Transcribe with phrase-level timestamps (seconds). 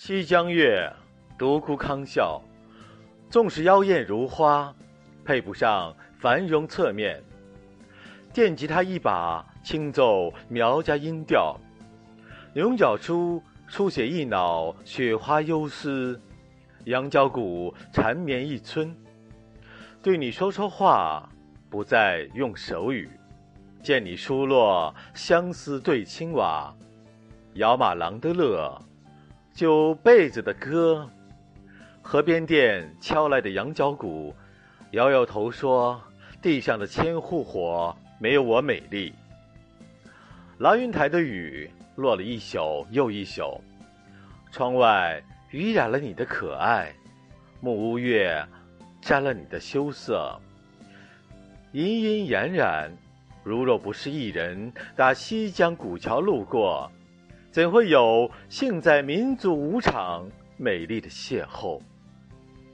[0.00, 0.88] 西江月，
[1.36, 2.40] 独孤康笑。
[3.28, 4.72] 纵使妖艳如花，
[5.24, 7.20] 配不上繁荣侧面。
[8.32, 11.58] 电吉他一把，轻奏苗家音调；
[12.54, 16.18] 牛角书书写一脑雪花幽思，
[16.84, 18.96] 羊角鼓缠绵一村。
[20.00, 21.28] 对你说说话，
[21.68, 23.10] 不再用手语。
[23.82, 26.72] 见你疏落相思对青瓦，
[27.54, 28.80] 摇马郎的乐，
[29.58, 31.10] 就被子的歌。
[32.00, 34.32] 河边店敲来的羊角鼓，
[34.92, 36.00] 摇摇头说
[36.40, 39.12] ：“地上的千户火没有我美丽。”
[40.58, 43.60] 蓝云台的雨落了一宿又一宿，
[44.52, 46.94] 窗外雨染了你的可爱，
[47.60, 48.40] 木屋月
[49.00, 50.40] 沾了你的羞涩，
[51.72, 52.88] 隐隐冉冉。
[53.42, 56.88] 如若不是一人打西江古桥路过，
[57.50, 61.80] 怎会有幸在民族舞场美丽的邂逅？